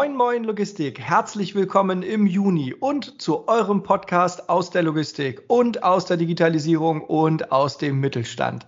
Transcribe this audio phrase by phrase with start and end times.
[0.00, 5.82] Moin Moin Logistik, herzlich willkommen im Juni und zu eurem Podcast aus der Logistik und
[5.82, 8.66] aus der Digitalisierung und aus dem Mittelstand.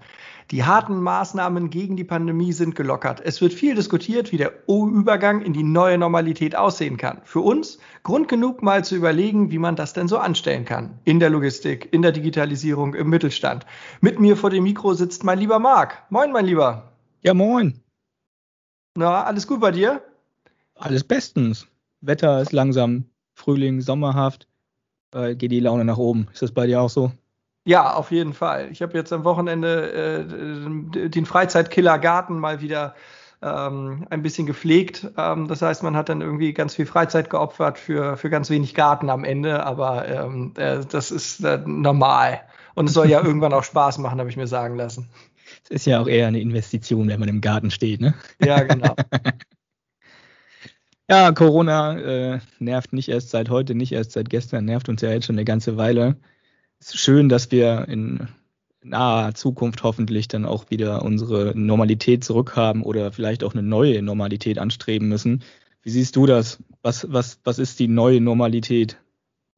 [0.50, 3.22] Die harten Maßnahmen gegen die Pandemie sind gelockert.
[3.24, 7.22] Es wird viel diskutiert, wie der Übergang in die neue Normalität aussehen kann.
[7.24, 10.98] Für uns Grund genug mal zu überlegen, wie man das denn so anstellen kann.
[11.04, 13.64] In der Logistik, in der Digitalisierung, im Mittelstand.
[14.02, 16.04] Mit mir vor dem Mikro sitzt mein lieber Marc.
[16.10, 16.92] Moin, mein Lieber.
[17.22, 17.80] Ja, moin.
[18.94, 20.02] Na, alles gut bei dir?
[20.74, 21.66] Alles bestens.
[22.00, 23.04] Wetter ist langsam
[23.34, 24.46] Frühling, sommerhaft.
[25.14, 26.28] Äh, geht die Laune nach oben.
[26.32, 27.12] Ist das bei dir auch so?
[27.64, 28.68] Ja, auf jeden Fall.
[28.72, 32.94] Ich habe jetzt am Wochenende äh, den Freizeitkiller Garten mal wieder
[33.40, 35.06] ähm, ein bisschen gepflegt.
[35.16, 38.74] Ähm, das heißt, man hat dann irgendwie ganz viel Freizeit geopfert für, für ganz wenig
[38.74, 42.40] Garten am Ende, aber ähm, äh, das ist äh, normal.
[42.74, 45.08] Und es soll ja irgendwann auch Spaß machen, habe ich mir sagen lassen.
[45.64, 48.14] Es ist ja auch eher eine Investition, wenn man im Garten steht, ne?
[48.44, 48.94] Ja, genau.
[51.12, 55.10] Ja, Corona äh, nervt nicht erst seit heute, nicht erst seit gestern, nervt uns ja
[55.10, 56.16] jetzt schon eine ganze Weile.
[56.80, 58.28] Es ist schön, dass wir in
[58.82, 64.58] naher Zukunft hoffentlich dann auch wieder unsere Normalität zurückhaben oder vielleicht auch eine neue Normalität
[64.58, 65.42] anstreben müssen.
[65.82, 66.62] Wie siehst du das?
[66.80, 68.96] Was, was, was ist die neue Normalität?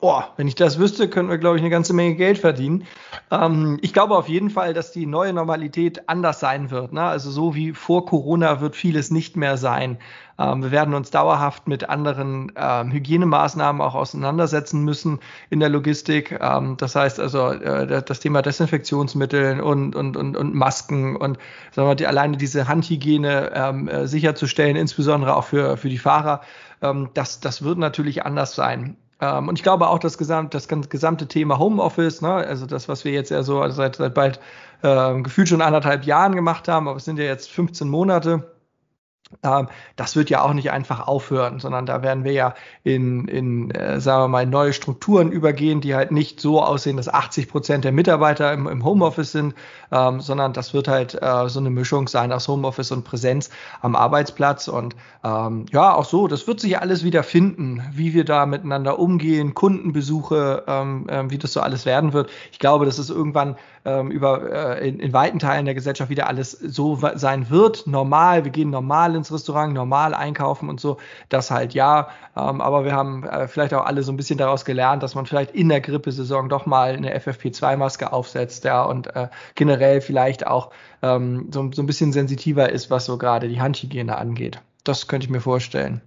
[0.01, 2.85] Boah, wenn ich das wüsste, könnten wir, glaube ich, eine ganze Menge Geld verdienen.
[3.31, 6.93] Ähm, ich glaube auf jeden Fall, dass die neue Normalität anders sein wird.
[6.93, 7.03] Ne?
[7.03, 9.99] Also so wie vor Corona wird vieles nicht mehr sein.
[10.39, 16.39] Ähm, wir werden uns dauerhaft mit anderen ähm, Hygienemaßnahmen auch auseinandersetzen müssen in der Logistik.
[16.39, 21.39] Ähm, das heißt also äh, das Thema Desinfektionsmittel und, und, und, und Masken und
[21.71, 26.43] sagen wir, die, alleine diese Handhygiene ähm, äh, sicherzustellen, insbesondere auch für, für die Fahrer.
[26.83, 28.99] Ähm, das, das wird natürlich anders sein.
[29.21, 33.05] Ähm, und ich glaube auch das, gesamt, das gesamte Thema Homeoffice, ne, also das, was
[33.05, 34.41] wir jetzt ja so seit, seit bald
[34.83, 38.54] äh, gefühlt schon anderthalb Jahren gemacht haben, aber es sind ja jetzt 15 Monate,
[39.97, 44.01] das wird ja auch nicht einfach aufhören, sondern da werden wir ja in, in äh,
[44.01, 47.93] sagen wir mal, neue Strukturen übergehen, die halt nicht so aussehen, dass 80 Prozent der
[47.93, 49.55] Mitarbeiter im, im Homeoffice sind,
[49.91, 53.97] ähm, sondern das wird halt äh, so eine Mischung sein aus Homeoffice und Präsenz am
[53.97, 54.69] Arbeitsplatz.
[54.69, 58.99] Und ähm, ja, auch so, das wird sich alles wieder finden, wie wir da miteinander
[58.99, 62.31] umgehen, Kundenbesuche, ähm, äh, wie das so alles werden wird.
[62.53, 66.27] Ich glaube, das ist irgendwann ähm, über äh, in, in weiten Teilen der Gesellschaft wieder
[66.27, 68.45] alles so sein wird, normal.
[68.45, 70.99] Wir gehen normal ins Restaurant, normal einkaufen und so.
[71.29, 72.09] Das halt ja.
[72.37, 75.27] Ähm, aber wir haben äh, vielleicht auch alle so ein bisschen daraus gelernt, dass man
[75.27, 80.71] vielleicht in der Grippesaison doch mal eine FFP2-Maske aufsetzt, ja, und äh, generell vielleicht auch
[81.03, 84.61] ähm, so, so ein bisschen sensitiver ist, was so gerade die Handhygiene angeht.
[84.85, 86.03] Das könnte ich mir vorstellen.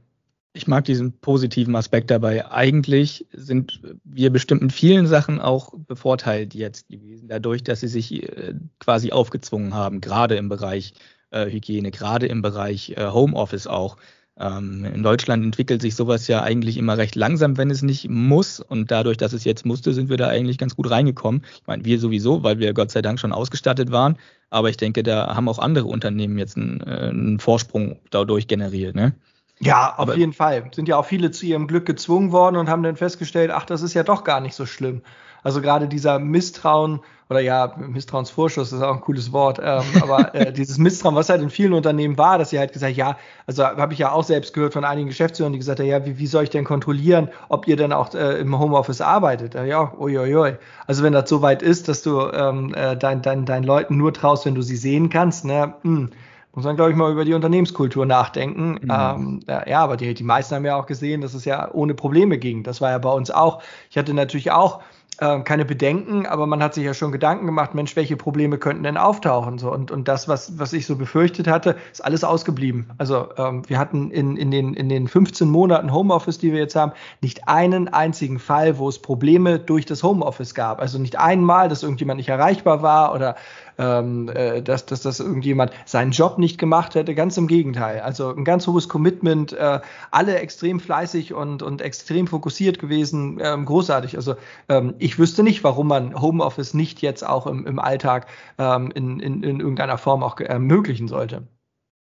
[0.57, 2.50] Ich mag diesen positiven Aspekt dabei.
[2.50, 8.23] Eigentlich sind wir bestimmt in vielen Sachen auch bevorteilt jetzt gewesen, dadurch, dass sie sich
[8.23, 10.95] äh, quasi aufgezwungen haben, gerade im Bereich
[11.29, 13.97] äh, Hygiene, gerade im Bereich äh, Homeoffice auch.
[14.40, 18.59] Ähm, in Deutschland entwickelt sich sowas ja eigentlich immer recht langsam, wenn es nicht muss.
[18.59, 21.44] Und dadurch, dass es jetzt musste, sind wir da eigentlich ganz gut reingekommen.
[21.53, 24.18] Ich meine, wir sowieso, weil wir Gott sei Dank schon ausgestattet waren.
[24.50, 28.95] Aber ich denke, da haben auch andere Unternehmen jetzt einen, einen Vorsprung dadurch generiert.
[28.95, 29.13] Ne?
[29.59, 30.69] Ja, auf Aber jeden Fall.
[30.73, 33.81] Sind ja auch viele zu ihrem Glück gezwungen worden und haben dann festgestellt, ach, das
[33.81, 35.01] ist ja doch gar nicht so schlimm.
[35.44, 40.53] Also gerade dieser Misstrauen oder ja, Misstrauensvorschuss ist auch ein cooles Wort, ähm, aber äh,
[40.53, 43.94] dieses Misstrauen, was halt in vielen Unternehmen war, dass sie halt gesagt, ja, also habe
[43.94, 46.44] ich ja auch selbst gehört von einigen Geschäftsführern, die gesagt haben, ja, wie, wie soll
[46.44, 49.56] ich denn kontrollieren, ob ihr denn auch äh, im Homeoffice arbeitet?
[49.56, 50.56] Ja, uiuiui.
[50.85, 54.13] Also wenn das so weit ist, dass du ähm, äh, dein, dein, deinen Leuten nur
[54.13, 56.09] traust, wenn du sie sehen kannst, ne, mh, hm,
[56.57, 58.79] muss man, glaube ich, mal über die Unternehmenskultur nachdenken.
[58.81, 58.90] Mhm.
[58.90, 62.40] Ähm, ja, aber die, die meisten haben ja auch gesehen, dass es ja ohne Probleme
[62.40, 62.63] ging.
[62.63, 63.62] Das war ja bei uns auch.
[63.91, 64.81] Ich hatte natürlich auch
[65.19, 68.81] äh, keine Bedenken, aber man hat sich ja schon Gedanken gemacht, Mensch, welche Probleme könnten
[68.81, 69.59] denn auftauchen?
[69.59, 72.89] So, und, und das, was, was ich so befürchtet hatte, ist alles ausgeblieben.
[72.97, 76.75] Also ähm, wir hatten in, in, den, in den 15 Monaten Homeoffice, die wir jetzt
[76.75, 76.91] haben,
[77.22, 80.79] nicht einen einzigen Fall, wo es Probleme durch das Homeoffice gab.
[80.79, 83.36] Also nicht einmal, dass irgendjemand nicht erreichbar war oder
[83.77, 87.15] ähm, äh, dass, dass das irgendjemand seinen Job nicht gemacht hätte.
[87.15, 88.01] Ganz im Gegenteil.
[88.01, 89.79] Also ein ganz hohes Commitment, äh,
[90.12, 94.15] alle extrem fleißig und, und extrem fokussiert gewesen, ähm, großartig.
[94.15, 94.35] Also
[94.69, 98.27] ähm, ich wüsste nicht, warum man Homeoffice nicht jetzt auch im, im Alltag
[98.57, 101.47] ähm, in, in, in irgendeiner Form auch ermöglichen sollte.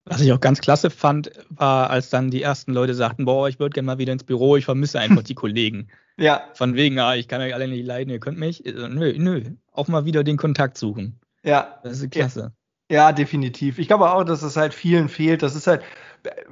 [0.08, 3.58] Was ich auch ganz klasse fand, war, als dann die ersten Leute sagten, boah, ich
[3.58, 5.88] würde gerne mal wieder ins Büro, ich vermisse einfach die Kollegen.
[6.18, 6.44] Ja.
[6.54, 8.62] Von wegen, ah, ich kann euch alle nicht leiden, ihr könnt mich.
[8.64, 11.20] Nö, nö, auch mal wieder den Kontakt suchen.
[11.46, 11.78] Ja.
[11.82, 12.52] Das ist klasse.
[12.90, 13.78] Ja, ja definitiv.
[13.78, 15.42] Ich glaube auch, dass es halt vielen fehlt.
[15.42, 15.82] Das ist halt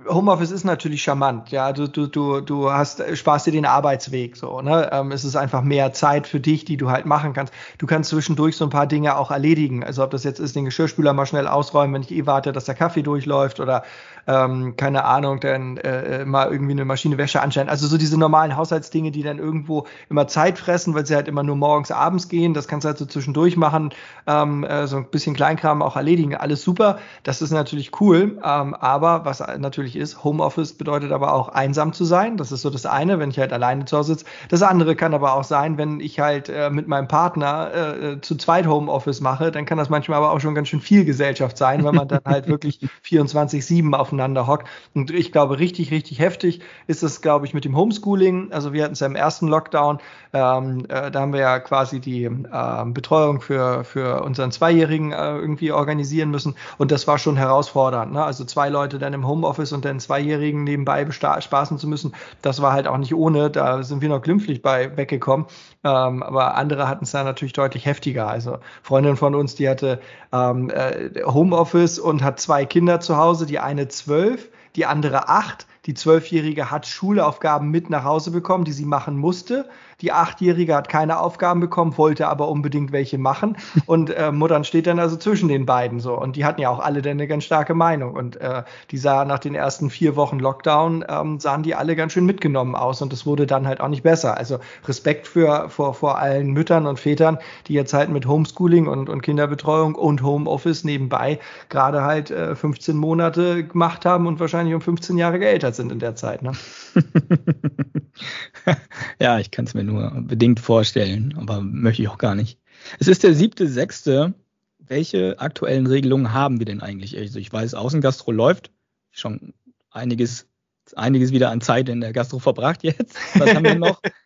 [0.08, 1.73] Homeoffice ist natürlich charmant, ja.
[1.73, 4.88] Du, du, du, du hast, sparst dir den Arbeitsweg so, ne?
[4.93, 7.52] Ähm, es ist einfach mehr Zeit für dich, die du halt machen kannst.
[7.79, 9.85] Du kannst zwischendurch so ein paar Dinge auch erledigen.
[9.85, 12.64] Also ob das jetzt ist, den Geschirrspüler mal schnell ausräumen, wenn ich eh warte, dass
[12.64, 13.85] der Kaffee durchläuft oder
[14.26, 17.69] ähm, keine Ahnung, dann äh, mal irgendwie eine Maschine Wäsche anstellen.
[17.69, 21.43] Also so diese normalen Haushaltsdinge, die dann irgendwo immer Zeit fressen, weil sie halt immer
[21.43, 22.55] nur morgens, abends gehen.
[22.55, 23.91] Das kannst du halt so zwischendurch machen,
[24.26, 26.35] ähm, äh, so ein bisschen Kleinkram auch erledigen.
[26.35, 26.99] Alles super.
[27.23, 28.38] Das ist natürlich cool.
[28.44, 32.37] Ähm, aber was natürlich ist, Homeoffice bedeutet aber auch einsam zu sein.
[32.37, 34.27] Das ist so das eine, wenn ich halt alleine zu Hause sitze.
[34.49, 38.37] Das andere kann aber auch sein, wenn ich halt äh, mit meinem Partner äh, zu
[38.37, 41.85] zweit Homeoffice mache, dann kann das manchmal aber auch schon ganz schön viel Gesellschaft sein,
[41.85, 44.69] wenn man dann halt wirklich 24-7 auf aufeinander hockt.
[44.95, 48.53] Und ich glaube, richtig, richtig heftig ist es, glaube ich, mit dem Homeschooling.
[48.53, 49.99] Also wir hatten es ja im ersten Lockdown,
[50.33, 55.37] ähm, äh, da haben wir ja quasi die äh, Betreuung für, für unseren Zweijährigen äh,
[55.37, 56.55] irgendwie organisieren müssen.
[56.79, 58.13] Und das war schon herausfordernd.
[58.13, 58.25] Ne?
[58.25, 62.73] Also zwei Leute dann im Homeoffice und dann Zweijährigen nebenbei spaßen zu müssen, das war
[62.73, 63.51] halt auch nicht ohne.
[63.51, 65.47] Da sind wir noch glimpflich bei weggekommen.
[65.85, 68.27] Ähm, aber andere hatten es da natürlich deutlich heftiger.
[68.27, 70.01] Also Freundin von uns, die hatte
[70.33, 75.67] ähm, äh, Homeoffice und hat zwei Kinder zu Hause, die eine zwölf, die andere acht.
[75.87, 79.69] Die Zwölfjährige hat Schulaufgaben mit nach Hause bekommen, die sie machen musste.
[80.01, 83.57] Die Achtjährige hat keine Aufgaben bekommen, wollte aber unbedingt welche machen.
[83.87, 86.19] Und äh, Muttern steht dann also zwischen den beiden so.
[86.19, 88.15] Und die hatten ja auch alle dann eine ganz starke Meinung.
[88.15, 92.13] Und äh, die sah nach den ersten vier Wochen Lockdown, ähm, sahen die alle ganz
[92.13, 93.03] schön mitgenommen aus.
[93.03, 94.37] Und es wurde dann halt auch nicht besser.
[94.37, 97.39] Also Respekt für, vor, vor allen Müttern und Vätern,
[97.69, 101.39] die jetzt halt mit Homeschooling und, und Kinderbetreuung und Homeoffice nebenbei
[101.69, 105.99] gerade halt äh, 15 Monate gemacht haben und wahrscheinlich um 15 Jahre geältert sind in
[105.99, 106.43] der Zeit.
[106.43, 106.53] Ne?
[109.21, 112.59] ja, ich kann es mir nur bedingt vorstellen, aber möchte ich auch gar nicht.
[112.99, 114.35] Es ist der siebte, sechste.
[114.79, 117.17] Welche aktuellen Regelungen haben wir denn eigentlich?
[117.17, 118.71] Also ich weiß, Außengastro läuft
[119.11, 119.55] schon
[119.91, 120.47] einiges,
[120.94, 123.17] einiges wieder an Zeit in der Gastro verbracht jetzt.
[123.38, 124.00] Was haben wir noch?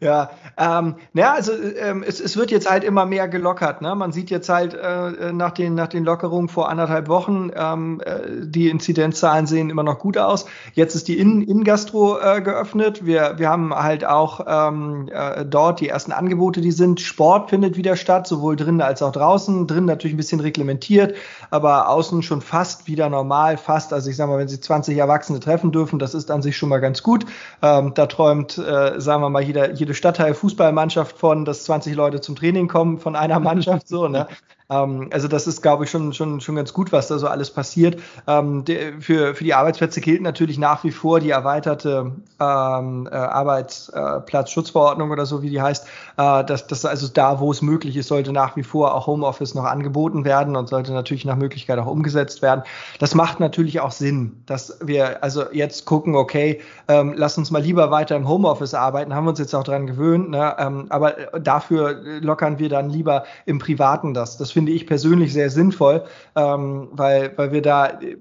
[0.00, 3.82] Ja, ähm, naja, also ähm, es, es wird jetzt halt immer mehr gelockert.
[3.82, 3.94] Ne?
[3.94, 8.46] Man sieht jetzt halt äh, nach, den, nach den Lockerungen vor anderthalb Wochen, ähm, äh,
[8.46, 10.46] die Inzidenzzahlen sehen immer noch gut aus.
[10.74, 13.06] Jetzt ist die In-Gastro äh, geöffnet.
[13.06, 17.00] Wir, wir haben halt auch ähm, äh, dort die ersten Angebote, die sind.
[17.00, 19.66] Sport findet wieder statt, sowohl drinnen als auch draußen.
[19.66, 21.14] Drinnen natürlich ein bisschen reglementiert,
[21.50, 23.92] aber außen schon fast wieder normal, fast.
[23.92, 26.68] Also ich sag mal, wenn Sie 20 Erwachsene treffen dürfen, das ist an sich schon
[26.68, 27.26] mal ganz gut.
[27.62, 32.20] Ähm, da träumt, äh, sagen wir mal, jeder jede Stadtteil Fußballmannschaft von, dass 20 Leute
[32.20, 34.28] zum Training kommen von einer Mannschaft so, ne?
[34.70, 37.50] Ähm, also das ist, glaube ich, schon, schon, schon ganz gut, was da so alles
[37.50, 38.00] passiert.
[38.26, 43.14] Ähm, de, für, für die Arbeitsplätze gilt natürlich nach wie vor die erweiterte ähm, äh,
[43.14, 45.86] Arbeitsplatzschutzverordnung oder so, wie die heißt.
[46.18, 49.54] Äh, dass, dass also da, wo es möglich ist, sollte nach wie vor auch Homeoffice
[49.54, 52.62] noch angeboten werden und sollte natürlich nach Möglichkeit auch umgesetzt werden.
[52.98, 57.62] Das macht natürlich auch Sinn, dass wir also jetzt gucken, okay, ähm, lass uns mal
[57.62, 60.54] lieber weiter im Homeoffice arbeiten, haben wir uns jetzt auch dran gewöhnt, ne?
[60.58, 64.36] ähm, aber dafür lockern wir dann lieber im Privaten das.
[64.36, 66.02] Das finde ich persönlich sehr sinnvoll,
[66.34, 68.16] ähm, weil, weil wir da, äh,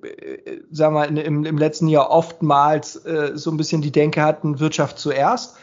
[0.70, 5.00] sagen wir, im, im letzten Jahr oftmals äh, so ein bisschen die Denke hatten, Wirtschaft
[5.00, 5.58] zuerst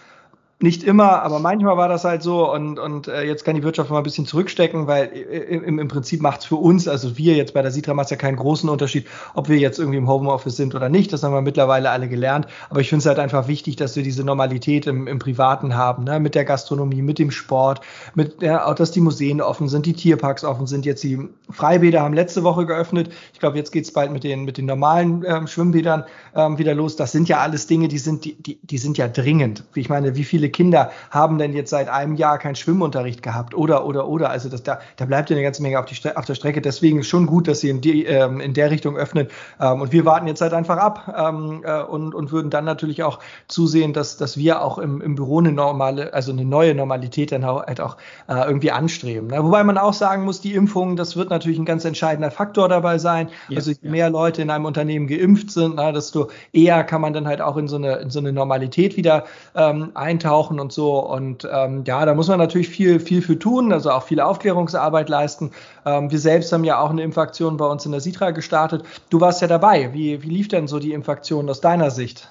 [0.64, 3.90] nicht immer, aber manchmal war das halt so und, und äh, jetzt kann die Wirtschaft
[3.90, 7.34] mal ein bisschen zurückstecken, weil äh, im, im Prinzip macht es für uns, also wir
[7.34, 10.56] jetzt bei der Sitra macht ja keinen großen Unterschied, ob wir jetzt irgendwie im Homeoffice
[10.56, 13.46] sind oder nicht, das haben wir mittlerweile alle gelernt, aber ich finde es halt einfach
[13.46, 16.18] wichtig, dass wir diese Normalität im, im Privaten haben, ne?
[16.18, 17.82] mit der Gastronomie, mit dem Sport,
[18.14, 21.18] mit ja, auch, dass die Museen offen sind, die Tierparks offen sind, jetzt die
[21.50, 24.64] Freibäder haben letzte Woche geöffnet, ich glaube, jetzt geht es bald mit den, mit den
[24.64, 26.04] normalen ähm, Schwimmbädern
[26.34, 29.08] ähm, wieder los, das sind ja alles Dinge, die sind, die, die, die sind ja
[29.08, 33.54] dringend, ich meine, wie viele Kinder haben denn jetzt seit einem Jahr keinen Schwimmunterricht gehabt
[33.54, 34.30] oder, oder, oder.
[34.30, 36.62] Also das, da, da bleibt ja eine ganze Menge auf, die, auf der Strecke.
[36.62, 39.28] Deswegen ist schon gut, dass sie in, die, ähm, in der Richtung öffnen.
[39.60, 43.02] Ähm, und wir warten jetzt halt einfach ab ähm, äh, und, und würden dann natürlich
[43.02, 43.18] auch
[43.48, 47.44] zusehen, dass, dass wir auch im, im Büro eine normale, also eine neue Normalität dann
[47.44, 47.96] auch, halt auch
[48.28, 49.28] äh, irgendwie anstreben.
[49.28, 49.44] Ne?
[49.44, 52.98] Wobei man auch sagen muss, die Impfung, das wird natürlich ein ganz entscheidender Faktor dabei
[52.98, 53.28] sein.
[53.48, 53.90] Ja, also je ja.
[53.90, 57.56] mehr Leute in einem Unternehmen geimpft sind, na, desto eher kann man dann halt auch
[57.56, 59.24] in so eine, in so eine Normalität wieder
[59.56, 60.98] ähm, eintauchen tauchen und so.
[60.98, 65.08] Und ähm, ja, da muss man natürlich viel, viel für tun, also auch viel Aufklärungsarbeit
[65.08, 65.52] leisten.
[65.86, 68.82] Ähm, wir selbst haben ja auch eine Impfaktion bei uns in der Sitra gestartet.
[69.10, 69.92] Du warst ja dabei.
[69.92, 72.28] Wie, wie lief denn so die Impfaktion aus deiner Sicht?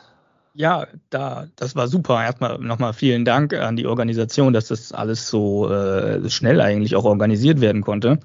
[0.53, 2.21] Ja, da, das war super.
[2.21, 7.05] Erstmal nochmal vielen Dank an die Organisation, dass das alles so äh, schnell eigentlich auch
[7.05, 8.19] organisiert werden konnte.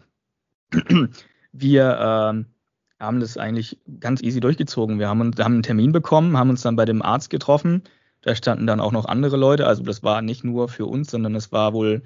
[1.52, 4.98] Wir äh, haben das eigentlich ganz easy durchgezogen.
[4.98, 7.84] Wir haben, haben einen Termin bekommen, haben uns dann bei dem Arzt getroffen
[8.22, 9.66] da standen dann auch noch andere Leute.
[9.66, 12.02] Also das war nicht nur für uns, sondern es war wohl,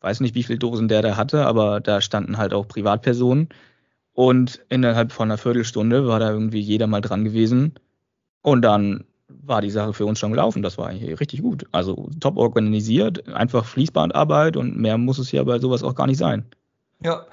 [0.00, 3.48] weiß nicht, wie viele Dosen der da hatte, aber da standen halt auch Privatpersonen.
[4.12, 7.74] Und innerhalb von einer Viertelstunde war da irgendwie jeder mal dran gewesen.
[8.42, 10.62] Und dann war die Sache für uns schon gelaufen.
[10.62, 11.66] Das war eigentlich richtig gut.
[11.72, 16.18] Also top organisiert, einfach Fließbandarbeit und mehr muss es ja bei sowas auch gar nicht
[16.18, 16.44] sein.
[17.02, 17.26] Ja,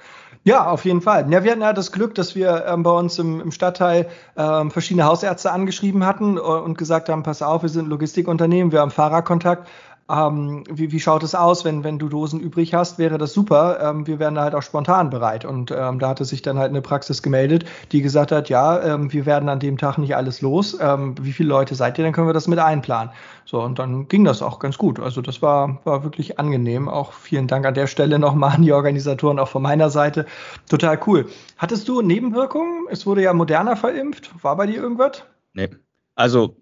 [0.44, 1.30] ja, auf jeden Fall.
[1.30, 4.70] Ja, wir hatten ja das Glück, dass wir ähm, bei uns im, im Stadtteil ähm,
[4.70, 8.90] verschiedene Hausärzte angeschrieben hatten und gesagt haben, pass auf, wir sind ein Logistikunternehmen, wir haben
[8.90, 9.68] Fahrerkontakt
[10.12, 13.78] ähm, wie, wie schaut es aus, wenn, wenn du Dosen übrig hast, wäre das super.
[13.80, 15.44] Ähm, wir wären da halt auch spontan bereit.
[15.44, 19.12] Und ähm, da hatte sich dann halt eine Praxis gemeldet, die gesagt hat, ja, ähm,
[19.12, 20.76] wir werden an dem Tag nicht alles los.
[20.80, 23.12] Ähm, wie viele Leute seid ihr, dann können wir das mit einplanen.
[23.46, 25.00] So, und dann ging das auch ganz gut.
[25.00, 26.88] Also das war, war wirklich angenehm.
[26.88, 30.26] Auch vielen Dank an der Stelle nochmal an die Organisatoren, auch von meiner Seite.
[30.68, 31.26] Total cool.
[31.56, 32.86] Hattest du Nebenwirkungen?
[32.90, 34.30] Es wurde ja moderner verimpft.
[34.42, 35.24] War bei dir irgendwas?
[35.54, 35.70] Nee.
[36.14, 36.61] Also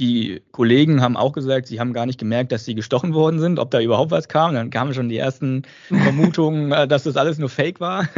[0.00, 3.58] die Kollegen haben auch gesagt, sie haben gar nicht gemerkt, dass sie gestochen worden sind,
[3.58, 4.54] ob da überhaupt was kam.
[4.54, 8.08] Dann kamen schon die ersten Vermutungen, äh, dass das alles nur Fake war.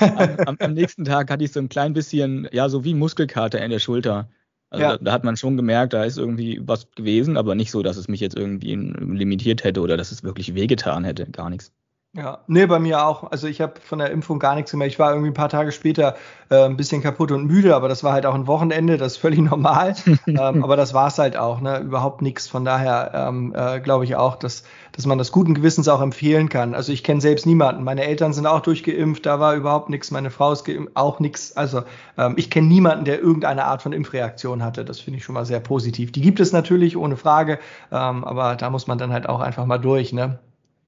[0.46, 3.72] am, am, nächsten Tag hatte ich so ein klein bisschen, ja, so wie Muskelkater in
[3.72, 4.30] der Schulter.
[4.70, 4.96] Also ja.
[4.96, 7.96] da, da, hat man schon gemerkt, da ist irgendwie was gewesen, aber nicht so, dass
[7.96, 11.26] es mich jetzt irgendwie limitiert hätte oder dass es wirklich wehgetan hätte.
[11.26, 11.72] Gar nichts.
[12.14, 13.30] Ja, nee, bei mir auch.
[13.30, 14.92] Also ich habe von der Impfung gar nichts gemerkt.
[14.92, 16.14] Ich war irgendwie ein paar Tage später
[16.50, 19.18] äh, ein bisschen kaputt und müde, aber das war halt auch ein Wochenende, das ist
[19.18, 19.94] völlig normal.
[20.26, 21.78] ähm, aber das war es halt auch, ne?
[21.78, 22.48] Überhaupt nichts.
[22.48, 26.50] Von daher ähm, äh, glaube ich auch, dass, dass man das guten Gewissens auch empfehlen
[26.50, 26.74] kann.
[26.74, 27.82] Also ich kenne selbst niemanden.
[27.82, 30.10] Meine Eltern sind auch durchgeimpft, da war überhaupt nichts.
[30.10, 31.56] Meine Frau ist geimpft, auch nichts.
[31.56, 31.82] Also
[32.18, 34.84] ähm, ich kenne niemanden, der irgendeine Art von Impfreaktion hatte.
[34.84, 36.12] Das finde ich schon mal sehr positiv.
[36.12, 37.58] Die gibt es natürlich, ohne Frage,
[37.90, 40.38] ähm, aber da muss man dann halt auch einfach mal durch, ne?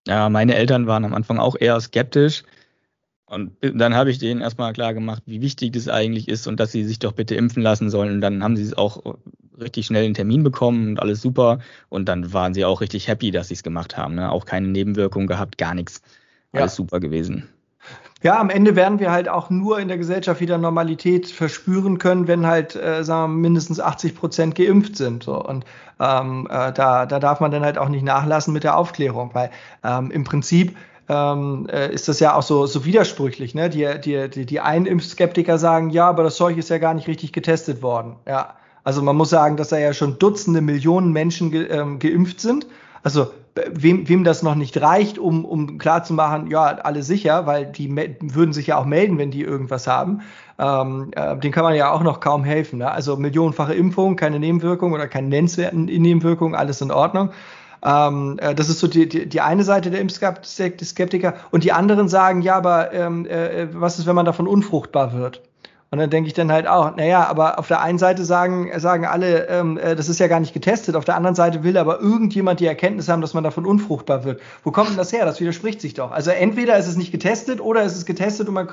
[0.07, 2.43] Ja, meine Eltern waren am Anfang auch eher skeptisch.
[3.27, 6.73] Und dann habe ich denen erstmal klar gemacht, wie wichtig das eigentlich ist und dass
[6.73, 8.13] sie sich doch bitte impfen lassen sollen.
[8.13, 9.17] Und dann haben sie es auch
[9.59, 11.59] richtig schnell einen Termin bekommen und alles super.
[11.89, 14.15] Und dann waren sie auch richtig happy, dass sie es gemacht haben.
[14.15, 14.31] Ne?
[14.31, 16.03] Auch keine Nebenwirkungen gehabt, gar nichts.
[16.53, 16.77] Alles ja.
[16.77, 17.49] super gewesen.
[18.25, 22.27] Ja, am Ende werden wir halt auch nur in der Gesellschaft wieder Normalität verspüren können,
[22.27, 25.25] wenn halt, äh, sagen wir, mindestens 80 Prozent geimpft sind.
[25.25, 25.45] So.
[25.45, 25.67] Und
[26.01, 29.51] ähm, äh, da, da darf man dann halt auch nicht nachlassen mit der Aufklärung, weil
[29.85, 30.75] ähm, im Prinzip
[31.11, 33.55] ähm, äh, ist das ja auch so, so widersprüchlich.
[33.55, 33.69] Ne?
[33.69, 37.09] Die, die, die, die einen Impfskeptiker sagen, ja, aber das Zeug ist ja gar nicht
[37.09, 38.17] richtig getestet worden.
[38.27, 38.55] Ja,
[38.85, 42.67] also man muss sagen, dass da ja schon Dutzende Millionen Menschen ge, ähm, geimpft sind.
[43.03, 43.27] Also
[43.71, 48.53] wem, wem das noch nicht reicht, um, um klarzumachen, ja, alle sicher, weil die würden
[48.53, 50.23] sich ja auch melden, wenn die irgendwas haben.
[50.59, 52.81] Ähm, äh, den kann man ja auch noch kaum helfen.
[52.81, 52.91] Ne?
[52.91, 57.31] Also millionenfache Impfung, keine Nebenwirkung oder keine nennenswerten Nebenwirkungen, alles in Ordnung.
[57.85, 61.35] Ähm, äh, das ist so die, die, die eine Seite der Impfskeptiker.
[61.51, 65.43] Und die anderen sagen, ja, aber ähm, äh, was ist, wenn man davon unfruchtbar wird?
[65.95, 69.07] Und dann denke ich dann halt auch, naja, aber auf der einen Seite sagen, sagen
[69.07, 72.01] alle, ähm, äh, das ist ja gar nicht getestet, auf der anderen Seite will aber
[72.01, 74.41] irgendjemand die Erkenntnis haben, dass man davon unfruchtbar wird.
[74.65, 75.25] Wo kommt denn das her?
[75.25, 76.11] Das widerspricht sich doch.
[76.11, 78.69] Also entweder ist es nicht getestet oder ist es getestet und man,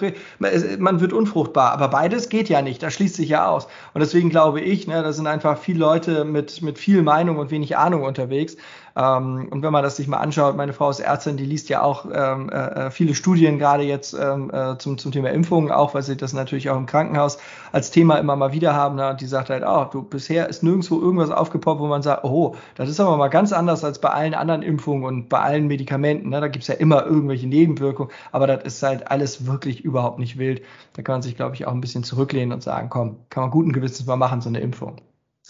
[0.79, 1.73] man wird unfruchtbar.
[1.73, 3.67] Aber beides geht ja nicht, das schließt sich ja aus.
[3.93, 7.51] Und deswegen glaube ich, ne, da sind einfach viele Leute mit, mit viel Meinung und
[7.51, 8.57] wenig Ahnung unterwegs.
[8.95, 11.81] Ähm, und wenn man das sich mal anschaut, meine Frau ist Ärztin, die liest ja
[11.81, 15.93] auch ähm, äh, äh, viele Studien gerade jetzt ähm, äh, zum, zum Thema Impfungen, auch
[15.93, 17.37] weil sie das natürlich auch im Krankenhaus
[17.71, 18.95] als Thema immer mal wieder haben.
[18.95, 19.09] Ne?
[19.09, 22.55] Und die sagt halt, oh, du, bisher ist nirgendwo irgendwas aufgepoppt, wo man sagt, oh,
[22.75, 26.29] das ist aber mal ganz anders als bei allen anderen Impfungen und bei allen Medikamenten.
[26.29, 26.41] Ne?
[26.41, 30.61] Da gibt's ja immer irgendwelche Nebenwirkungen, aber das ist halt alles wirklich überhaupt nicht wild.
[30.93, 33.51] Da kann man sich, glaube ich, auch ein bisschen zurücklehnen und sagen, komm, kann man
[33.51, 34.97] guten Gewissens mal machen, so eine Impfung.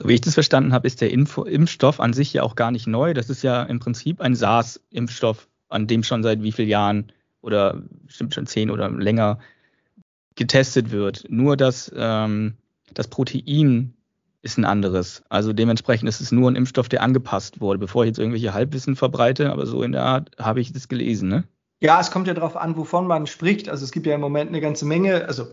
[0.01, 2.72] So wie ich das verstanden habe, ist der Info Impfstoff an sich ja auch gar
[2.72, 3.13] nicht neu.
[3.13, 7.84] Das ist ja im Prinzip ein SARS-Impfstoff, an dem schon seit wie vielen Jahren oder
[8.08, 9.38] bestimmt schon zehn oder länger
[10.34, 11.25] getestet wird.
[11.29, 12.55] Nur dass ähm,
[12.96, 13.93] das Protein
[14.41, 15.22] ist ein anderes.
[15.29, 17.77] Also dementsprechend ist es nur ein Impfstoff, der angepasst wurde.
[17.77, 21.29] Bevor ich jetzt irgendwelche Halbwissen verbreite, aber so in der Art habe ich das gelesen,
[21.29, 21.43] ne?
[21.84, 23.68] Ja, es kommt ja darauf an, wovon man spricht.
[23.68, 25.48] Also es gibt ja im Moment eine ganze Menge, also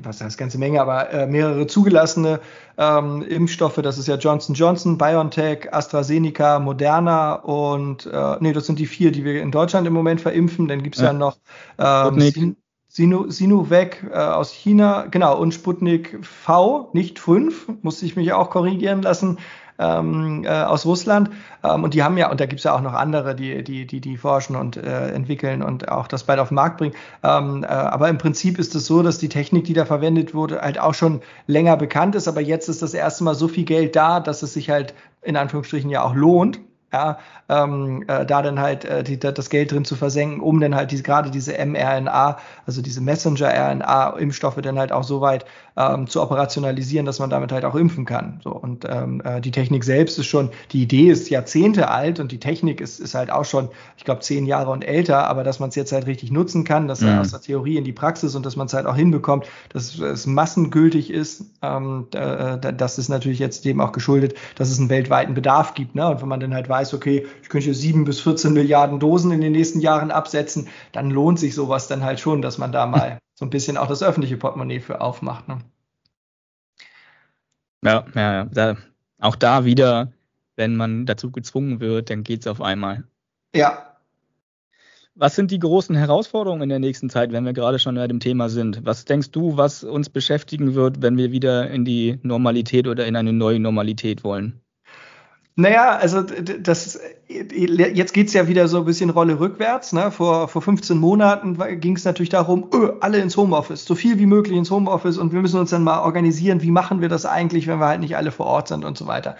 [0.00, 2.38] was heißt ganze Menge, aber äh, mehrere zugelassene
[2.78, 3.80] ähm, Impfstoffe.
[3.82, 9.10] Das ist ja Johnson Johnson, BioNTech, AstraZeneca, Moderna und äh, nee, das sind die vier,
[9.10, 10.68] die wir in Deutschland im Moment verimpfen.
[10.68, 11.36] Dann gibt's ja, ja noch
[11.76, 12.56] ähm,
[12.86, 18.50] Sino, Sinovac äh, aus China, genau, und Sputnik V, nicht 5, musste ich mich auch
[18.50, 19.38] korrigieren lassen
[19.82, 21.30] ähm, äh, aus Russland.
[21.64, 23.86] Ähm, und die haben ja, und da gibt es ja auch noch andere, die, die,
[23.86, 26.94] die, die forschen und äh, entwickeln und auch das bald auf den Markt bringen.
[27.22, 30.60] Ähm, äh, aber im Prinzip ist es so, dass die Technik, die da verwendet wurde,
[30.60, 32.28] halt auch schon länger bekannt ist.
[32.28, 35.36] Aber jetzt ist das erste Mal so viel Geld da, dass es sich halt in
[35.36, 36.60] Anführungsstrichen ja auch lohnt
[36.92, 37.18] ja,
[37.48, 40.90] ähm, äh, da dann halt äh, die, das Geld drin zu versenken, um dann halt
[40.90, 45.46] diese, gerade diese mRNA, also diese Messenger-RNA-Impfstoffe dann halt auch so weit
[45.76, 48.40] ähm, zu operationalisieren, dass man damit halt auch impfen kann.
[48.44, 52.30] So und ähm, äh, die Technik selbst ist schon, die Idee ist Jahrzehnte alt und
[52.30, 55.60] die Technik ist, ist halt auch schon, ich glaube, zehn Jahre und älter, aber dass
[55.60, 57.18] man es jetzt halt richtig nutzen kann, dass mhm.
[57.18, 60.26] aus der Theorie in die Praxis und dass man es halt auch hinbekommt, dass es
[60.26, 65.34] massengültig ist, ähm, äh, das ist natürlich jetzt dem auch geschuldet, dass es einen weltweiten
[65.34, 65.94] Bedarf gibt.
[65.94, 66.06] Ne?
[66.06, 69.30] Und wenn man dann halt weiß, okay, ich könnte hier sieben bis 14 Milliarden Dosen
[69.30, 72.86] in den nächsten Jahren absetzen, dann lohnt sich sowas dann halt schon, dass man da
[72.86, 75.48] mal so ein bisschen auch das öffentliche Portemonnaie für aufmacht.
[75.48, 75.58] Ne?
[77.84, 78.44] Ja, ja, ja.
[78.46, 78.76] Da,
[79.18, 80.12] auch da wieder,
[80.56, 83.04] wenn man dazu gezwungen wird, dann geht es auf einmal.
[83.54, 83.96] Ja.
[85.14, 88.18] Was sind die großen Herausforderungen in der nächsten Zeit, wenn wir gerade schon bei dem
[88.18, 88.86] Thema sind?
[88.86, 93.16] Was denkst du, was uns beschäftigen wird, wenn wir wieder in die Normalität oder in
[93.16, 94.61] eine neue Normalität wollen?
[95.54, 99.92] Naja, also das jetzt geht's ja wieder so ein bisschen Rolle rückwärts.
[99.92, 100.10] Ne?
[100.10, 104.26] Vor, vor 15 Monaten ging es natürlich darum, öh, alle ins Homeoffice, so viel wie
[104.26, 107.66] möglich ins Homeoffice und wir müssen uns dann mal organisieren, wie machen wir das eigentlich,
[107.66, 109.36] wenn wir halt nicht alle vor Ort sind und so weiter.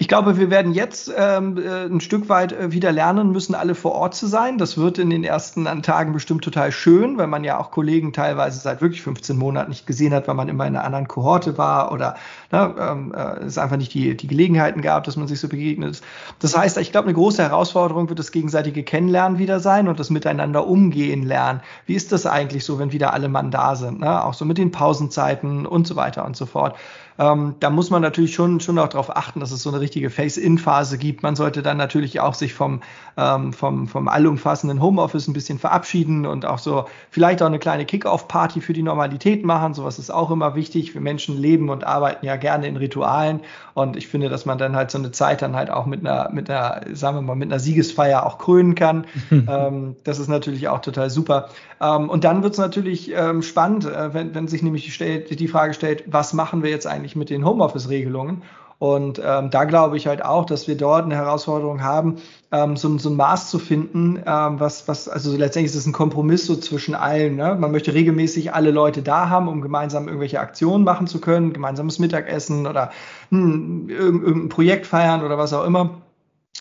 [0.00, 3.74] Ich glaube, wir werden jetzt ähm, äh, ein Stück weit äh, wieder lernen müssen, alle
[3.74, 4.56] vor Ort zu sein.
[4.56, 8.60] Das wird in den ersten Tagen bestimmt total schön, weil man ja auch Kollegen teilweise
[8.60, 11.90] seit wirklich 15 Monaten nicht gesehen hat, weil man immer in einer anderen Kohorte war
[11.90, 12.14] oder
[12.52, 15.90] ne, ähm, äh, es einfach nicht die, die Gelegenheiten gab, dass man sich so begegnet
[15.90, 16.04] ist.
[16.38, 20.10] Das heißt, ich glaube, eine große Herausforderung wird das gegenseitige Kennenlernen wieder sein und das
[20.10, 21.60] Miteinander umgehen lernen.
[21.86, 23.98] Wie ist das eigentlich so, wenn wieder alle Mann da sind?
[23.98, 24.24] Ne?
[24.24, 26.76] Auch so mit den Pausenzeiten und so weiter und so fort.
[27.18, 30.08] Ähm, da muss man natürlich schon, schon auch darauf achten, dass es so eine richtige
[30.08, 31.22] Face-In-Phase gibt.
[31.22, 32.80] Man sollte dann natürlich auch sich vom,
[33.16, 37.84] ähm, vom, vom allumfassenden Homeoffice ein bisschen verabschieden und auch so vielleicht auch eine kleine
[37.86, 39.74] Kick-Off-Party für die Normalität machen.
[39.74, 40.94] Sowas ist auch immer wichtig.
[40.94, 43.40] Wir Menschen leben und arbeiten ja gerne in Ritualen.
[43.74, 46.30] Und ich finde, dass man dann halt so eine Zeit dann halt auch mit einer,
[46.32, 49.06] mit einer, sagen wir mal, mit einer Siegesfeier auch krönen kann.
[49.30, 51.48] ähm, das ist natürlich auch total super.
[51.80, 55.48] Ähm, und dann wird es natürlich ähm, spannend, äh, wenn, wenn sich nämlich die, die
[55.48, 58.42] Frage stellt, was machen wir jetzt eigentlich mit den Homeoffice-Regelungen?
[58.78, 62.16] Und ähm, da glaube ich halt auch, dass wir dort eine Herausforderung haben,
[62.52, 65.92] ähm, so, so ein Maß zu finden, ähm, was, was, also letztendlich ist es ein
[65.92, 67.34] Kompromiss so zwischen allen.
[67.34, 67.56] Ne?
[67.58, 71.98] Man möchte regelmäßig alle Leute da haben, um gemeinsam irgendwelche Aktionen machen zu können, gemeinsames
[71.98, 72.92] Mittagessen oder
[73.30, 76.02] hm, irgendein Projekt feiern oder was auch immer.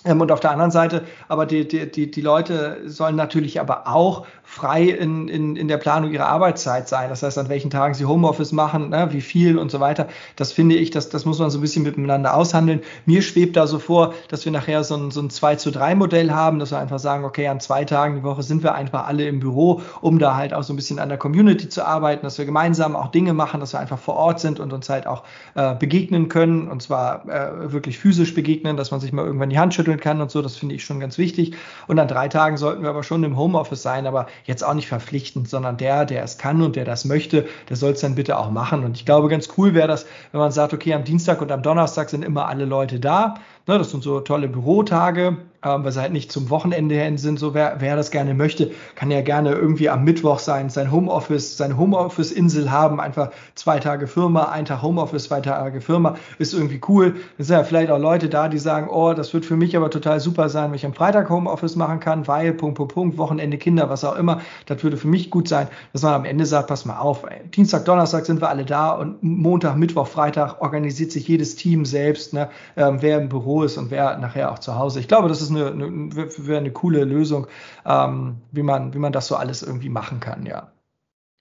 [0.03, 3.87] Ähm, und auf der anderen Seite, aber die, die, die, die Leute sollen natürlich aber
[3.87, 4.25] auch
[4.57, 7.09] frei in, in, in der Planung ihrer Arbeitszeit sein.
[7.09, 10.07] Das heißt, an welchen Tagen sie Homeoffice machen, ne, wie viel und so weiter.
[10.35, 12.81] Das finde ich, das, das muss man so ein bisschen miteinander aushandeln.
[13.05, 15.95] Mir schwebt da so vor, dass wir nachher so ein, so ein 2 zu 3
[15.95, 19.07] Modell haben, dass wir einfach sagen, okay, an zwei Tagen die Woche sind wir einfach
[19.07, 22.23] alle im Büro, um da halt auch so ein bisschen an der Community zu arbeiten,
[22.23, 25.05] dass wir gemeinsam auch Dinge machen, dass wir einfach vor Ort sind und uns halt
[25.05, 25.23] auch
[25.55, 29.59] äh, begegnen können und zwar äh, wirklich physisch begegnen, dass man sich mal irgendwann die
[29.59, 30.41] Hand schütteln kann und so.
[30.41, 31.55] Das finde ich schon ganz wichtig.
[31.87, 34.87] Und an drei Tagen sollten wir aber schon im Homeoffice sein, aber jetzt auch nicht
[34.87, 38.39] verpflichtend, sondern der, der es kann und der das möchte, der soll es dann bitte
[38.39, 38.83] auch machen.
[38.83, 41.61] Und ich glaube, ganz cool wäre das, wenn man sagt, okay, am Dienstag und am
[41.61, 43.35] Donnerstag sind immer alle Leute da.
[43.67, 47.39] Ne, das sind so tolle Bürotage ähm, weil sie halt nicht zum Wochenende hin sind.
[47.39, 51.57] So wer, wer das gerne möchte, kann ja gerne irgendwie am Mittwoch sein, sein Homeoffice,
[51.57, 56.81] seine Homeoffice-Insel haben, einfach zwei Tage Firma, ein Tag Homeoffice, zwei Tage Firma, ist irgendwie
[56.87, 57.15] cool.
[57.37, 59.89] Es sind ja vielleicht auch Leute da, die sagen, oh, das wird für mich aber
[59.89, 63.57] total super sein, wenn ich am Freitag Homeoffice machen kann, weil, Punkt, Punkt, Punkt, Wochenende,
[63.57, 66.67] Kinder, was auch immer, das würde für mich gut sein, dass man am Ende sagt,
[66.67, 71.11] pass mal auf, ey, Dienstag, Donnerstag sind wir alle da und Montag, Mittwoch, Freitag organisiert
[71.11, 74.75] sich jedes Team selbst, ne, ähm, wer im Büro ist und wer nachher auch zu
[74.75, 74.99] Hause.
[74.99, 77.47] Ich glaube, das ist eine, eine, wäre eine coole Lösung,
[77.85, 80.71] ähm, wie, man, wie man das so alles irgendwie machen kann, ja.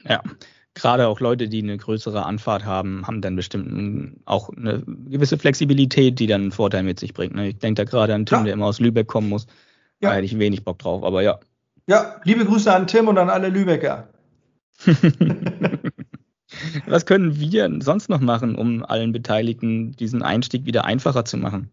[0.02, 0.22] Ja,
[0.74, 6.18] gerade auch Leute, die eine größere Anfahrt haben, haben dann bestimmt auch eine gewisse Flexibilität,
[6.18, 7.34] die dann einen Vorteil mit sich bringt.
[7.34, 7.48] Ne?
[7.48, 8.44] Ich denke da gerade an Tim, ja.
[8.44, 9.46] der immer aus Lübeck kommen muss.
[10.00, 10.10] Ja.
[10.10, 11.40] Da hätte ich wenig Bock drauf, aber ja.
[11.88, 14.08] Ja, liebe Grüße an Tim und an alle Lübecker.
[16.86, 21.70] Was können wir sonst noch machen, um allen Beteiligten diesen Einstieg wieder einfacher zu machen?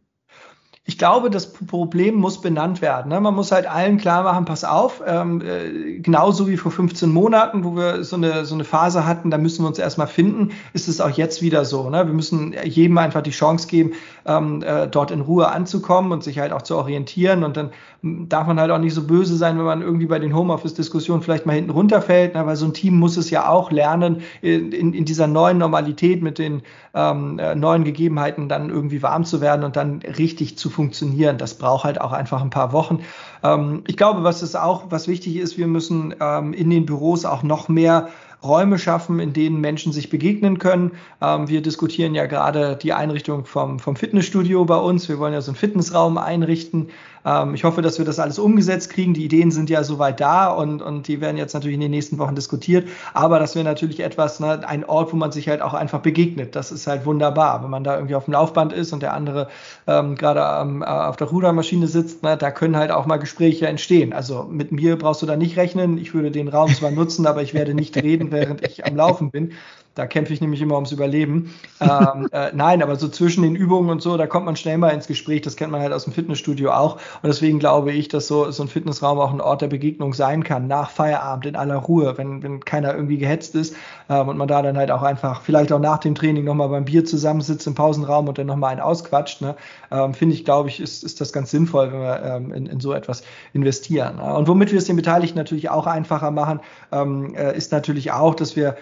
[0.86, 3.08] Ich glaube, das Problem muss benannt werden.
[3.10, 3.22] Ne?
[3.22, 7.64] Man muss halt allen klar machen, pass auf, ähm, äh, genauso wie vor 15 Monaten,
[7.64, 10.90] wo wir so eine, so eine Phase hatten, da müssen wir uns erstmal finden, ist
[10.90, 11.90] es auch jetzt wieder so.
[11.90, 12.06] Ne?
[12.06, 13.94] Wir müssen jedem einfach die Chance geben,
[14.26, 17.44] ähm, äh, dort in Ruhe anzukommen und sich halt auch zu orientieren.
[17.44, 20.36] Und dann darf man halt auch nicht so böse sein, wenn man irgendwie bei den
[20.36, 22.46] Homeoffice-Diskussionen vielleicht mal hinten runterfällt, ne?
[22.46, 26.38] weil so ein Team muss es ja auch lernen, in, in dieser neuen Normalität mit
[26.38, 26.62] den
[26.94, 31.38] ähm, äh, neuen Gegebenheiten dann irgendwie warm zu werden und dann richtig zu funktionieren.
[31.38, 33.00] Das braucht halt auch einfach ein paar Wochen.
[33.44, 37.26] Ähm, ich glaube, was ist auch, was wichtig ist, wir müssen ähm, in den Büros
[37.26, 38.10] auch noch mehr
[38.44, 40.92] Räume schaffen, in denen Menschen sich begegnen können.
[41.22, 45.08] Ähm, wir diskutieren ja gerade die Einrichtung vom, vom Fitnessstudio bei uns.
[45.08, 46.90] Wir wollen ja so einen Fitnessraum einrichten.
[47.26, 49.14] Ähm, ich hoffe, dass wir das alles umgesetzt kriegen.
[49.14, 52.18] Die Ideen sind ja soweit da und, und die werden jetzt natürlich in den nächsten
[52.18, 52.88] Wochen diskutiert.
[53.14, 56.56] Aber das wäre natürlich etwas, ne, ein Ort, wo man sich halt auch einfach begegnet.
[56.56, 57.64] Das ist halt wunderbar.
[57.64, 59.48] Wenn man da irgendwie auf dem Laufband ist und der andere
[59.88, 64.14] ähm, gerade ähm, auf der Rudermaschine sitzt, ne, da können halt auch mal Gespräche entstehen.
[64.14, 65.98] Also mit mir brauchst du da nicht rechnen.
[65.98, 69.32] Ich würde den Raum zwar nutzen, aber ich werde nicht reden, während ich am Laufen
[69.32, 69.54] bin.
[69.96, 71.54] Da kämpfe ich nämlich immer ums Überleben.
[71.80, 74.90] ähm, äh, nein, aber so zwischen den Übungen und so, da kommt man schnell mal
[74.90, 75.42] ins Gespräch.
[75.42, 76.96] Das kennt man halt aus dem Fitnessstudio auch.
[76.96, 80.44] Und deswegen glaube ich, dass so, so ein Fitnessraum auch ein Ort der Begegnung sein
[80.44, 83.76] kann, nach Feierabend in aller Ruhe, wenn, wenn keiner irgendwie gehetzt ist
[84.10, 86.86] ähm, und man da dann halt auch einfach vielleicht auch nach dem Training nochmal beim
[86.86, 89.42] Bier zusammensitzt im Pausenraum und dann nochmal einen ausquatscht.
[89.42, 89.56] Ne?
[89.92, 92.80] Ähm, Finde ich, glaube ich, ist, ist das ganz sinnvoll, wenn wir ähm, in, in
[92.80, 94.16] so etwas investieren.
[94.16, 94.34] Ne?
[94.34, 98.34] Und womit wir es den Beteiligten natürlich auch einfacher machen, ähm, äh, ist natürlich auch,
[98.34, 98.76] dass wir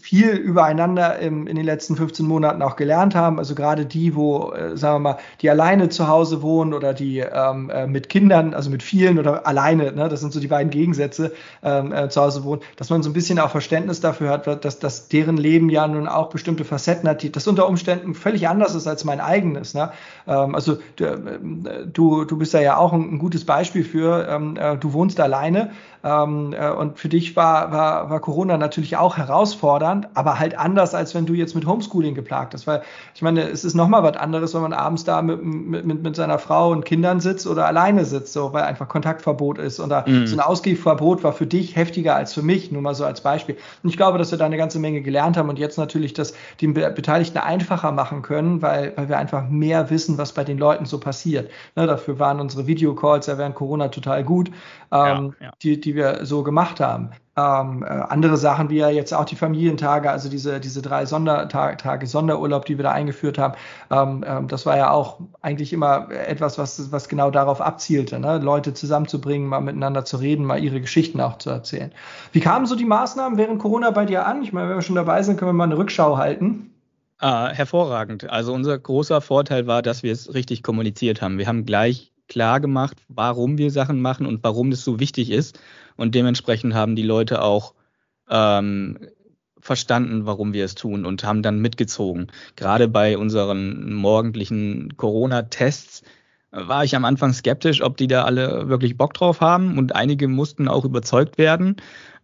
[0.00, 3.38] viel übereinander im, in den letzten 15 Monaten auch gelernt haben.
[3.38, 7.18] Also gerade die, wo, äh, sagen wir mal, die alleine zu Hause wohnen oder die
[7.18, 10.70] ähm, äh, mit Kindern, also mit vielen oder alleine, ne, das sind so die beiden
[10.70, 11.32] Gegensätze,
[11.62, 14.78] ähm, äh, zu Hause wohnen, dass man so ein bisschen auch Verständnis dafür hat, dass,
[14.78, 18.74] dass deren Leben ja nun auch bestimmte Facetten hat, die das unter Umständen völlig anders
[18.74, 19.74] ist als mein eigenes.
[19.74, 19.92] Ne?
[20.26, 24.76] Ähm, also du, du bist da ja auch ein, ein gutes Beispiel für, ähm, äh,
[24.76, 25.70] du wohnst alleine
[26.04, 30.94] ähm, äh, und für dich war, war, war Corona natürlich auch herausfordernd, aber halt anders,
[30.94, 32.66] als wenn du jetzt mit Homeschooling geplagt hast.
[32.66, 32.82] Weil
[33.14, 36.38] ich meine, es ist nochmal was anderes, wenn man abends da mit, mit, mit seiner
[36.38, 39.80] Frau und Kindern sitzt oder alleine sitzt, so, weil einfach Kontaktverbot ist.
[39.80, 40.26] Oder mhm.
[40.26, 43.56] so ein Ausgehverbot war für dich heftiger als für mich, nur mal so als Beispiel.
[43.82, 46.34] Und ich glaube, dass wir da eine ganze Menge gelernt haben und jetzt natürlich das
[46.60, 50.84] den Beteiligten einfacher machen können, weil, weil wir einfach mehr wissen, was bei den Leuten
[50.84, 51.50] so passiert.
[51.76, 54.48] Ne, dafür waren unsere Videocalls ja während Corona total gut,
[54.90, 55.52] ähm, ja, ja.
[55.62, 57.10] Die, die wir so gemacht haben.
[57.34, 62.06] Ähm, äh, andere Sachen wie ja jetzt auch die Familientage, also diese, diese drei Sondertage,
[62.06, 63.54] Sonderurlaub, die wir da eingeführt haben,
[63.90, 68.38] ähm, ähm, das war ja auch eigentlich immer etwas, was, was genau darauf abzielte, ne?
[68.38, 71.90] Leute zusammenzubringen, mal miteinander zu reden, mal ihre Geschichten auch zu erzählen.
[72.32, 74.42] Wie kamen so die Maßnahmen während Corona bei dir an?
[74.42, 76.68] Ich meine, wenn wir schon dabei sind, können wir mal eine Rückschau halten.
[77.18, 78.28] Ah, hervorragend.
[78.28, 81.38] Also unser großer Vorteil war, dass wir es richtig kommuniziert haben.
[81.38, 85.58] Wir haben gleich klar gemacht, warum wir Sachen machen und warum das so wichtig ist.
[85.96, 87.74] Und dementsprechend haben die Leute auch
[88.30, 88.98] ähm,
[89.60, 92.28] verstanden, warum wir es tun und haben dann mitgezogen.
[92.56, 96.02] Gerade bei unseren morgendlichen Corona-Tests
[96.50, 100.28] war ich am Anfang skeptisch, ob die da alle wirklich Bock drauf haben und einige
[100.28, 101.76] mussten auch überzeugt werden.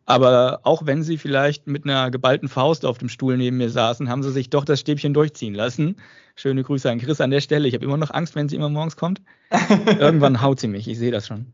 [0.04, 4.08] Aber auch wenn sie vielleicht mit einer geballten Faust auf dem Stuhl neben mir saßen,
[4.08, 5.96] haben sie sich doch das Stäbchen durchziehen lassen.
[6.38, 7.66] Schöne Grüße an Chris an der Stelle.
[7.66, 9.20] Ich habe immer noch Angst, wenn sie immer morgens kommt.
[9.98, 11.52] Irgendwann haut sie mich, ich sehe das schon.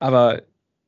[0.00, 0.42] Aber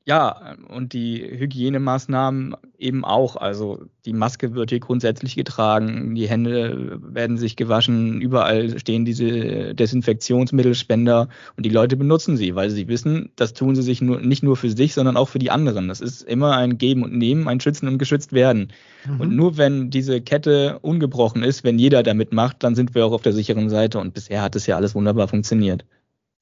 [0.06, 3.36] ja, und die Hygienemaßnahmen eben auch.
[3.36, 9.74] Also die Maske wird hier grundsätzlich getragen, die Hände werden sich gewaschen, überall stehen diese
[9.74, 14.42] Desinfektionsmittelspender und die Leute benutzen sie, weil sie wissen, das tun sie sich nur, nicht
[14.42, 15.88] nur für sich, sondern auch für die anderen.
[15.88, 18.72] Das ist immer ein Geben und Nehmen, ein Schützen und geschützt werden.
[19.06, 19.20] Mhm.
[19.20, 23.12] Und nur wenn diese Kette ungebrochen ist, wenn jeder damit macht, dann sind wir auch
[23.12, 25.86] auf der sicheren Seite und bisher hat es ja alles wunderbar funktioniert.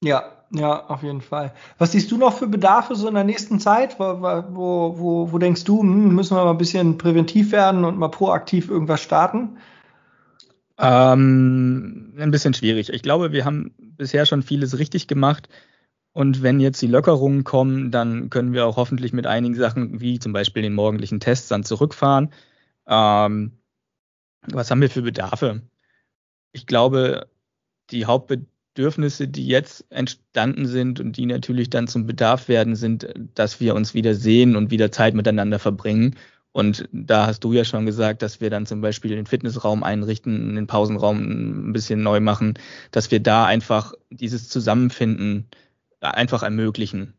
[0.03, 1.51] Ja, ja, auf jeden Fall.
[1.79, 3.99] Was siehst du noch für Bedarfe so in der nächsten Zeit?
[3.99, 7.97] Wo, wo, wo, wo denkst du, hm, müssen wir mal ein bisschen präventiv werden und
[7.97, 9.57] mal proaktiv irgendwas starten?
[10.77, 12.89] Ähm, ein bisschen schwierig.
[12.89, 15.49] Ich glaube, wir haben bisher schon vieles richtig gemacht.
[16.11, 20.19] Und wenn jetzt die Lockerungen kommen, dann können wir auch hoffentlich mit einigen Sachen, wie
[20.19, 22.31] zum Beispiel den morgendlichen Tests, dann zurückfahren.
[22.85, 23.57] Ähm,
[24.41, 25.63] was haben wir für Bedarfe?
[26.51, 27.27] Ich glaube,
[27.89, 33.07] die Hauptbedarfe Bedürfnisse, die jetzt entstanden sind und die natürlich dann zum Bedarf werden, sind,
[33.35, 36.15] dass wir uns wieder sehen und wieder Zeit miteinander verbringen.
[36.53, 40.55] Und da hast du ja schon gesagt, dass wir dann zum Beispiel den Fitnessraum einrichten,
[40.55, 42.55] den Pausenraum ein bisschen neu machen,
[42.91, 45.47] dass wir da einfach dieses Zusammenfinden
[45.99, 47.13] einfach ermöglichen.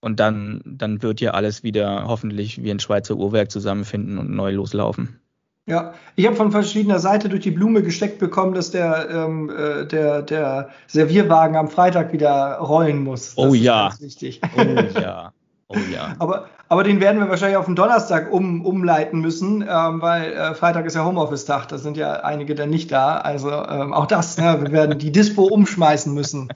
[0.00, 4.52] Und dann, dann wird ja alles wieder hoffentlich wie ein Schweizer Uhrwerk zusammenfinden und neu
[4.52, 5.20] loslaufen.
[5.66, 9.86] Ja, ich habe von verschiedener Seite durch die Blume gesteckt bekommen, dass der, ähm, äh,
[9.86, 13.36] der, der Servierwagen am Freitag wieder rollen muss.
[13.36, 13.88] Das oh ja.
[13.88, 14.40] Ganz wichtig.
[14.56, 15.32] Oh ja.
[15.68, 16.16] Oh ja.
[16.18, 20.54] aber, aber den werden wir wahrscheinlich auf den Donnerstag um, umleiten müssen, ähm, weil äh,
[20.54, 21.68] Freitag ist ja Homeoffice-Tag.
[21.68, 23.18] Da sind ja einige dann nicht da.
[23.18, 24.58] Also ähm, auch das, ne?
[24.60, 26.48] wir werden die Dispo umschmeißen müssen.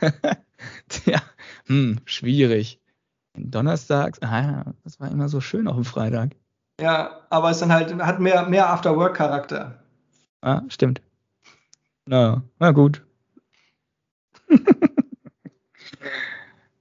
[0.88, 1.20] Tja,
[1.66, 2.80] hm, schwierig.
[3.36, 6.30] Donnerstags, ah, das war immer so schön auf dem Freitag.
[6.80, 9.82] Ja, aber es dann halt, hat mehr, mehr After-Work-Charakter.
[10.40, 11.02] Ah, stimmt.
[12.06, 13.04] Na, na gut.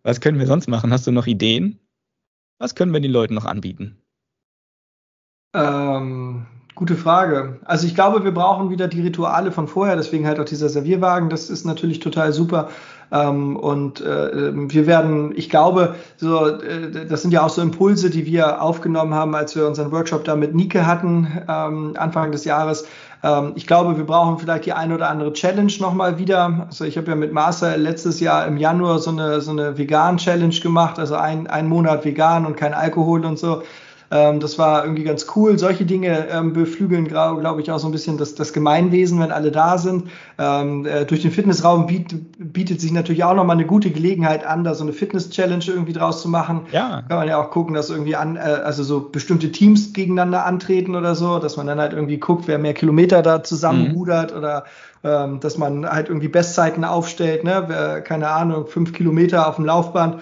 [0.04, 0.94] Was können wir sonst machen?
[0.94, 1.80] Hast du noch Ideen?
[2.58, 4.02] Was können wir den Leuten noch anbieten?
[5.54, 7.60] Ähm, gute Frage.
[7.66, 11.30] Also ich glaube, wir brauchen wieder die Rituale von vorher, deswegen halt auch dieser Servierwagen,
[11.30, 12.70] das ist natürlich total super.
[13.12, 18.10] Ähm, und äh, wir werden, ich glaube, so, äh, das sind ja auch so Impulse,
[18.10, 22.46] die wir aufgenommen haben, als wir unseren Workshop da mit Nike hatten, ähm, Anfang des
[22.46, 22.86] Jahres.
[23.24, 26.68] Ähm, ich glaube, wir brauchen vielleicht die eine oder andere Challenge nochmal wieder.
[26.68, 30.60] Also ich habe ja mit Marcel letztes Jahr im Januar so eine, so eine Vegan-Challenge
[30.62, 33.64] gemacht, also ein, ein Monat vegan und kein Alkohol und so.
[34.12, 35.60] Ähm, das war irgendwie ganz cool.
[35.60, 39.32] Solche Dinge ähm, beflügeln, glaube glaub ich, auch so ein bisschen das, das Gemeinwesen, wenn
[39.32, 40.06] alle da sind.
[40.38, 44.64] Ähm, äh, durch den Fitnessraum biet, bietet sich natürlich auch nochmal eine gute Gelegenheit an,
[44.64, 46.62] da so eine Fitness-Challenge irgendwie draus zu machen.
[46.72, 47.04] Ja.
[47.08, 50.96] Kann man ja auch gucken, dass irgendwie an, äh, also so bestimmte Teams gegeneinander antreten
[50.96, 54.38] oder so, dass man dann halt irgendwie guckt, wer mehr Kilometer da zusammenrudert mhm.
[54.38, 54.64] oder
[55.02, 58.02] ähm, dass man halt irgendwie Bestzeiten aufstellt, ne?
[58.04, 60.18] Keine Ahnung, fünf Kilometer auf dem Laufband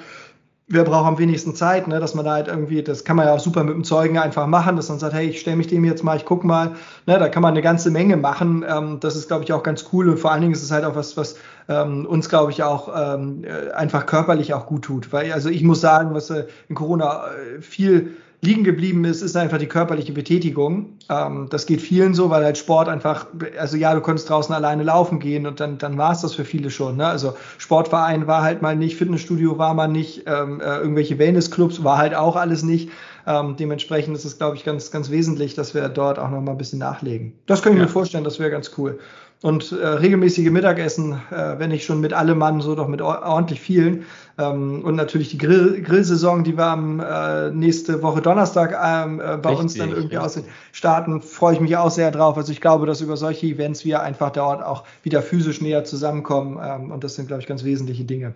[0.70, 2.00] wer braucht am wenigsten Zeit, ne?
[2.00, 4.48] dass man da halt irgendwie, das kann man ja auch super mit dem Zeugen einfach
[4.48, 6.76] machen, dass man sagt, hey, ich stelle mich dem jetzt mal, ich guck mal,
[7.06, 7.18] ne?
[7.18, 8.66] da kann man eine ganze Menge machen.
[8.68, 10.84] Ähm, das ist, glaube ich, auch ganz cool und vor allen Dingen ist es halt
[10.84, 11.38] auch was, was
[11.70, 15.14] ähm, uns, glaube ich, auch ähm, äh, einfach körperlich auch gut tut.
[15.14, 19.36] Weil, also ich muss sagen, was äh, in Corona äh, viel liegen geblieben ist, ist
[19.36, 20.98] einfach die körperliche Betätigung.
[21.10, 24.84] Ähm, das geht vielen so, weil halt Sport einfach, also ja, du konntest draußen alleine
[24.84, 26.98] laufen gehen und dann, dann war es das für viele schon.
[26.98, 27.08] Ne?
[27.08, 31.98] Also Sportverein war halt mal nicht, Fitnessstudio war mal nicht, ähm, äh, irgendwelche Wellnessclubs war
[31.98, 32.90] halt auch alles nicht.
[33.26, 36.52] Ähm, dementsprechend ist es, glaube ich, ganz, ganz wesentlich, dass wir dort auch noch mal
[36.52, 37.34] ein bisschen nachlegen.
[37.48, 37.86] Das kann ich ja.
[37.86, 39.00] mir vorstellen, das wäre ganz cool
[39.44, 43.62] und äh, regelmäßige Mittagessen, äh, wenn nicht schon mit allem Mann, so doch mit ordentlich
[43.62, 44.06] vielen.
[44.38, 49.38] Ähm, und natürlich die Grill Grillsaison, die wir am äh, nächste Woche Donnerstag ähm, äh,
[49.38, 50.40] bei richtig, uns dann irgendwie aus
[50.72, 52.38] starten, freue ich mich auch sehr drauf.
[52.38, 56.60] Also ich glaube, dass über solche Events wir einfach dort auch wieder physisch näher zusammenkommen.
[56.62, 58.36] Ähm, und das sind, glaube ich, ganz wesentliche Dinge.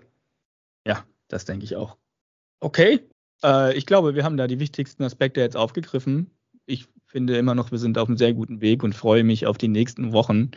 [0.86, 1.98] Ja, das denke ich auch.
[2.60, 3.00] Okay,
[3.44, 6.30] äh, ich glaube, wir haben da die wichtigsten Aspekte jetzt aufgegriffen.
[6.68, 9.58] Ich finde immer noch, wir sind auf einem sehr guten Weg und freue mich auf
[9.58, 10.52] die nächsten Wochen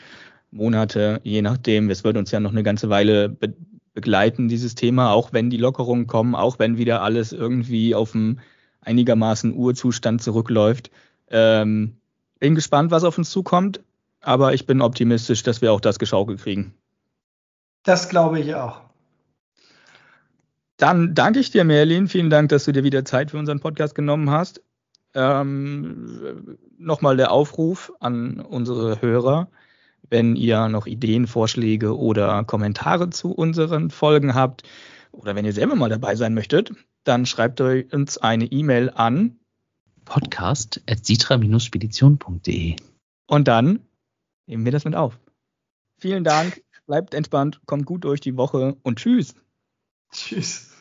[0.54, 1.90] Monate, je nachdem.
[1.90, 3.54] Es wird uns ja noch eine ganze Weile be
[3.92, 8.40] begleiten, dieses Thema, auch wenn die Lockerungen kommen, auch wenn wieder alles irgendwie auf einem
[8.80, 10.90] einigermaßen Urzustand zurückläuft.
[11.28, 11.98] Ähm,
[12.40, 13.84] bin gespannt, was auf uns zukommt,
[14.20, 16.74] aber ich bin optimistisch, dass wir auch das geschaukelt kriegen.
[17.84, 18.80] Das glaube ich auch.
[20.76, 22.08] Dann danke ich dir, Merlin.
[22.08, 24.60] Vielen Dank, dass du dir wieder Zeit für unseren Podcast genommen hast.
[25.14, 29.48] Ähm, Nochmal der Aufruf an unsere Hörer.
[30.14, 34.62] Wenn ihr noch Ideen, Vorschläge oder Kommentare zu unseren Folgen habt
[35.10, 36.70] oder wenn ihr selber mal dabei sein möchtet,
[37.02, 39.40] dann schreibt euch uns eine E-Mail an
[40.04, 42.76] podcast.sitra-spedition.de
[43.26, 43.80] und dann
[44.46, 45.18] nehmen wir das mit auf.
[45.98, 49.34] Vielen Dank, bleibt entspannt, kommt gut durch die Woche und tschüss.
[50.12, 50.73] Tschüss.